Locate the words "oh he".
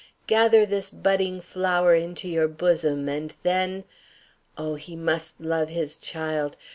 4.57-4.95